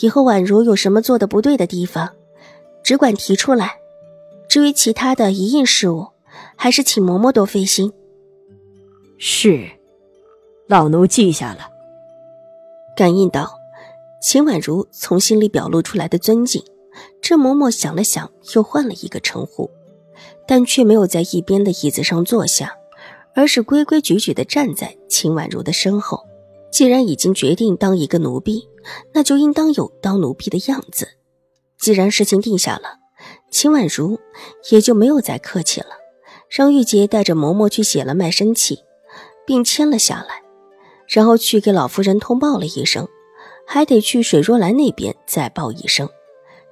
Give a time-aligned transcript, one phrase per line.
[0.00, 2.10] 以后宛如有什么做的不对的地方，
[2.82, 3.76] 只管提出来。
[4.48, 6.08] 至于其他的一应事务，
[6.56, 7.92] 还是请嬷嬷多费心。
[9.18, 9.68] 是，
[10.66, 11.68] 老奴记下了。
[12.96, 13.58] 感应到
[14.22, 16.62] 秦婉如从心里表露出来的尊敬，
[17.20, 19.70] 这嬷嬷想了想，又换了一个称呼，
[20.46, 22.76] 但却没有在一边的椅子上坐下，
[23.34, 26.24] 而是规规矩矩的站在秦婉如的身后。
[26.70, 28.68] 既然已经决定当一个奴婢，
[29.12, 31.08] 那就应当有当奴婢的样子。
[31.78, 32.98] 既然事情定下了，
[33.50, 34.18] 秦婉如
[34.70, 35.88] 也就没有再客气了，
[36.48, 38.80] 让玉洁带着嬷嬷去写了卖身契，
[39.46, 40.42] 并签了下来，
[41.06, 43.06] 然后去给老夫人通报了一声，
[43.66, 46.08] 还得去水若兰那边再报一声。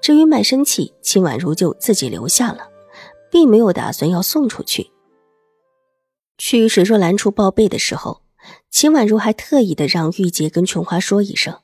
[0.00, 2.68] 至于卖身契，秦婉如就自己留下了，
[3.30, 4.90] 并没有打算要送出去。
[6.38, 8.22] 去水若兰处报备的时候。
[8.70, 11.58] 秦婉如还特意的让玉洁跟琼花说一声，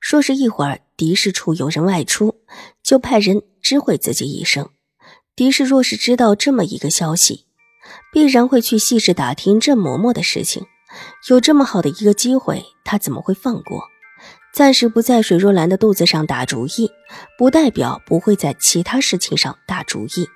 [0.00, 2.40] 说是一会儿狄氏处有人外出，
[2.82, 4.70] 就派人知会自己一声。
[5.36, 7.46] 狄氏若是知道这么一个消息，
[8.12, 10.66] 必然会去细致打听郑嬷嬷的事情。
[11.28, 13.82] 有这么好的一个机会，他怎么会放过？
[14.52, 16.92] 暂时不在水若兰的肚子上打主意，
[17.36, 20.28] 不代表不会在其他事情上打主意。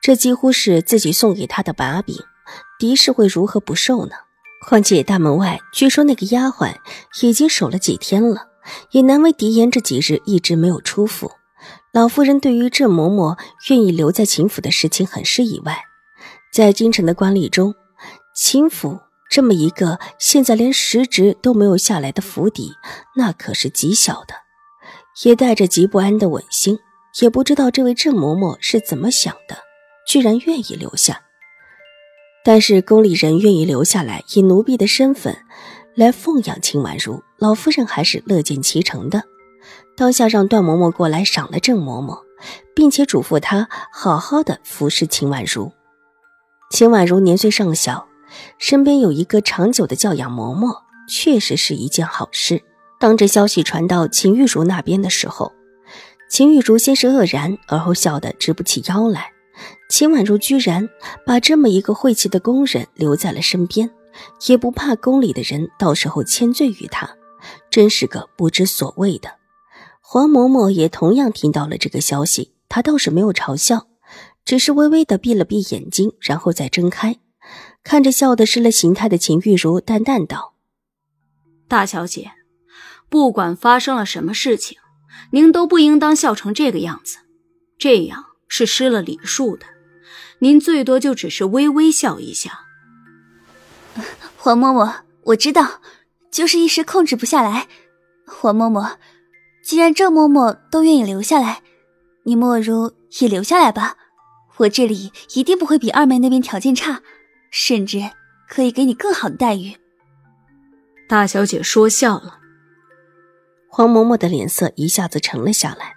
[0.00, 2.16] 这几乎是自己送给他的把柄，
[2.78, 4.14] 狄氏会如何不受呢？
[4.68, 6.74] 况且大门外，据说那个丫鬟
[7.22, 8.48] 已经守了几天了，
[8.90, 11.32] 也难为狄言这几日一直没有出府。
[11.90, 13.38] 老夫人对于郑嬷嬷
[13.70, 15.78] 愿意留在秦府的事情很是意外。
[16.52, 17.74] 在京城的官吏中，
[18.36, 18.98] 秦府
[19.30, 22.72] 这么一个现在连实职都没有下来的府邸，
[23.16, 24.34] 那可是极小的，
[25.24, 26.78] 也带着极不安的稳心。
[27.22, 29.56] 也不知道这位郑嬷嬷是怎么想的，
[30.06, 31.22] 居然愿意留下。
[32.48, 35.36] 但是宫里人愿意留下来，以奴婢的身份
[35.94, 39.22] 来奉养秦婉如，老夫人还是乐见其成的。
[39.94, 42.20] 当下让段嬷嬷过来赏了郑嬷嬷，
[42.74, 45.70] 并且嘱咐她好好的服侍秦婉如。
[46.70, 48.08] 秦婉如年岁尚小，
[48.56, 50.74] 身边有一个长久的教养嬷嬷，
[51.06, 52.62] 确实是一件好事。
[52.98, 55.52] 当这消息传到秦玉茹那边的时候，
[56.30, 59.32] 秦玉茹先是愕然，而后笑得直不起腰来。
[59.88, 60.88] 秦婉如居然
[61.26, 63.90] 把这么一个晦气的工人留在了身边，
[64.48, 67.16] 也不怕宫里的人到时候千罪于他，
[67.70, 69.36] 真是个不知所谓的。
[70.00, 73.88] 黄嬷嬷也同样听到了这个消息，她倒是没有嘲笑，
[74.44, 77.16] 只是微微的闭了闭眼睛，然后再睁开，
[77.82, 80.54] 看着笑得失了形态的秦玉茹，淡淡道
[81.68, 82.32] ：“大小姐，
[83.10, 84.78] 不管发生了什么事情，
[85.32, 87.18] 您都不应当笑成这个样子，
[87.78, 89.66] 这样。”是失了礼数的，
[90.40, 92.60] 您最多就只是微微笑一下。
[94.36, 95.80] 黄嬷嬷，我知道，
[96.30, 97.68] 就是一时控制不下来。
[98.26, 98.96] 黄嬷嬷，
[99.62, 101.62] 既然郑嬷嬷都愿意留下来，
[102.24, 103.96] 你莫如也留下来吧。
[104.58, 107.02] 我这里一定不会比二妹那边条件差，
[107.50, 108.10] 甚至
[108.48, 109.76] 可以给你更好的待遇。
[111.08, 112.38] 大小姐说笑了。
[113.68, 115.94] 黄嬷嬷的脸色一下子沉了下来。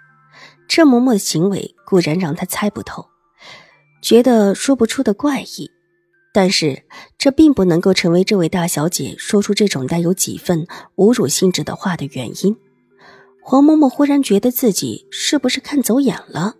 [0.68, 3.06] 郑嬷嬷的行为固然让他猜不透，
[4.00, 5.70] 觉得说不出的怪异，
[6.32, 6.84] 但是
[7.18, 10.66] 这并不能够成为这位大小姐说出这种带有几分
[10.96, 12.56] 侮辱性质的话的原因。
[13.42, 16.54] 黄嬷嬷忽然觉得自己是不是看走眼了？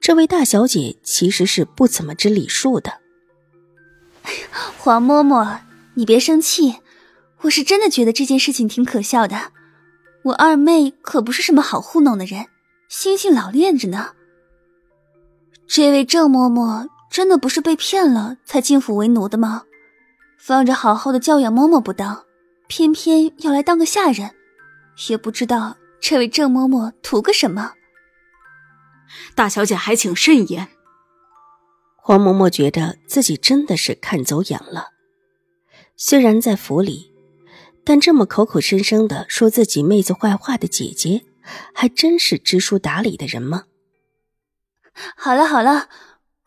[0.00, 3.00] 这位大小姐其实是不怎么知礼数的。
[4.78, 5.58] 黄嬷嬷，
[5.94, 6.76] 你别生气，
[7.40, 9.50] 我是真的觉得这件事情挺可笑的。
[10.22, 12.46] 我二妹可不是什么好糊弄的人。
[12.88, 14.12] 心性老练着呢。
[15.68, 19.64] 这位郑嬷嬷真的不是被骗了才进府为奴的吗？
[20.38, 22.24] 放着好好的教养嬷嬷不当，
[22.66, 24.30] 偏偏要来当个下人，
[25.08, 27.74] 也不知道这位郑嬷嬷图个什么。
[29.34, 30.68] 大小姐还请慎言。
[31.96, 34.88] 黄嬷嬷觉得自己真的是看走眼了。
[35.96, 37.12] 虽然在府里，
[37.84, 41.24] 但这么口口声声的说自己妹子坏话的姐姐。
[41.72, 43.64] 还真是知书达理的人吗？
[45.16, 45.88] 好了好了，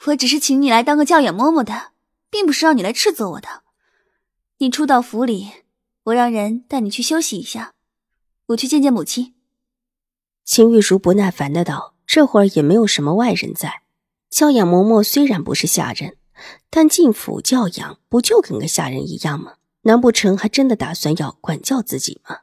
[0.06, 1.92] 我只是请你来当个教养嬷嬷的，
[2.30, 3.63] 并不是让你来斥责我的。
[4.57, 5.51] 你初到府里，
[6.03, 7.74] 我让人带你去休息一下，
[8.48, 9.36] 我去见见母亲。
[10.44, 13.83] 秦玉茹不耐烦的道：“这会儿也没有什么外人在，
[14.30, 16.18] 教养嬷嬷虽然不是下人，
[16.69, 19.53] 但进府教养不就跟个下人一样吗？
[19.83, 22.39] 难不成还真的打算要管教自己吗？”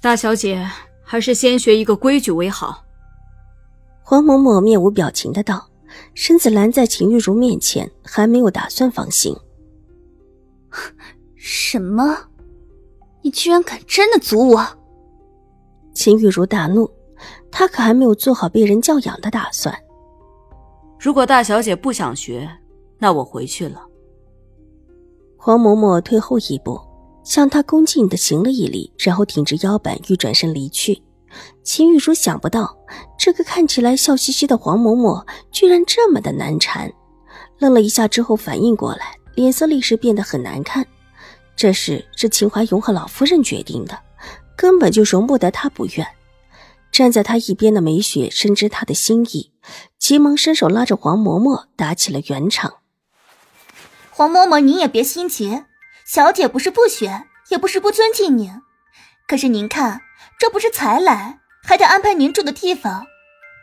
[0.00, 0.70] 大小姐，
[1.02, 2.85] 还是先学一个规矩为好。
[4.08, 5.68] 黄嬷嬷面无表情的道，
[6.14, 9.36] 身子拦在秦玉茹面前，还没有打算放行。
[11.34, 12.16] 什么？
[13.22, 14.64] 你居然敢真的阻我？
[15.92, 16.88] 秦玉茹大怒，
[17.50, 19.76] 她可还没有做好被人教养的打算。
[21.00, 22.48] 如果大小姐不想学，
[22.98, 23.84] 那我回去了。
[25.36, 26.80] 黄嬷嬷退后一步。
[27.24, 31.02] 向他恭敬的行了一礼，然后挺直腰板欲转身离去。
[31.62, 32.76] 秦玉茹想不到，
[33.18, 36.92] 这个看起来笑嘻嘻的黄嬷嬷居然这么的难缠，
[37.58, 40.86] 愣了一下之后反应过来，脸色立时变得很难看。
[41.56, 43.98] 这事是秦怀勇和老夫人决定的，
[44.56, 46.06] 根本就容不得他不愿。
[46.92, 49.52] 站在他一边的梅雪深知他的心意，
[49.98, 52.76] 急忙伸手拉着黄嬷嬷打起了圆场。
[54.10, 55.64] 黄嬷嬷，您也别心急。
[56.06, 58.50] 小姐不是不选，也不是不尊敬您，
[59.26, 60.00] 可是您看，
[60.38, 63.06] 这不是才来，还得安排您住的地方，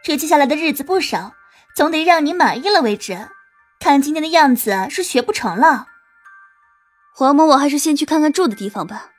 [0.04, 1.34] 这接下来的日子不少，
[1.76, 3.30] 总得让您满意了为止。
[3.80, 5.88] 看今天的样子是学不成了。
[7.14, 9.12] 黄某，我还是先去看看住的地方吧。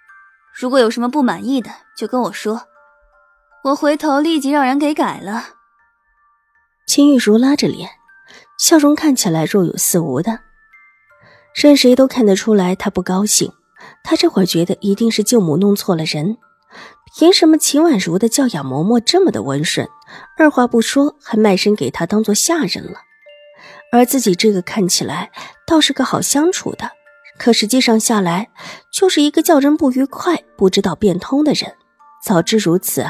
[0.53, 2.67] 如果有什么不满意的，就跟我说，
[3.65, 5.50] 我回头立即让人给改了。
[6.87, 7.89] 秦玉茹拉着脸，
[8.59, 10.41] 笑容看起来若有似无的。
[11.55, 13.53] 任谁都看得出来，他不高兴。
[14.03, 16.39] 他这会儿觉得一定是舅母弄错了人。
[17.17, 19.88] 凭什么秦婉如的教养嬷嬷这么的温顺，
[20.37, 22.99] 二话不说还卖身给他当做下人了？
[23.93, 25.31] 而自己这个看起来
[25.67, 26.91] 倒是个好相处的，
[27.38, 28.49] 可实际上下来
[28.93, 31.73] 就是一个叫人不愉快、不知道变通的人。
[32.25, 33.06] 早知如此，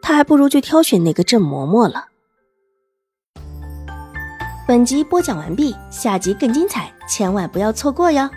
[0.00, 2.06] 他还不如就挑选那个郑嬷嬷了。
[4.68, 8.30] 本集播讲完毕，下集更精彩，千万不要错过哟。